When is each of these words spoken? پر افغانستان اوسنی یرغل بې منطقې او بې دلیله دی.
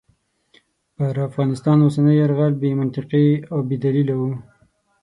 پر 0.95 1.15
افغانستان 1.27 1.77
اوسنی 1.81 2.13
یرغل 2.17 2.53
بې 2.61 2.71
منطقې 2.79 3.27
او 3.51 3.59
بې 3.67 3.77
دلیله 3.83 4.15
دی. 4.21 4.31